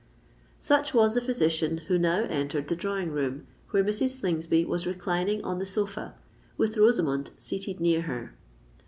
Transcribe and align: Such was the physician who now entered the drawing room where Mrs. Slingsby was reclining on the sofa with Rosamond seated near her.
Such 0.57 0.95
was 0.95 1.13
the 1.13 1.21
physician 1.21 1.77
who 1.87 1.99
now 1.99 2.23
entered 2.25 2.69
the 2.69 2.75
drawing 2.75 3.11
room 3.11 3.45
where 3.69 3.83
Mrs. 3.83 4.19
Slingsby 4.19 4.65
was 4.65 4.87
reclining 4.87 5.43
on 5.45 5.59
the 5.59 5.65
sofa 5.67 6.15
with 6.57 6.75
Rosamond 6.75 7.29
seated 7.37 7.79
near 7.79 8.01
her. 8.01 8.35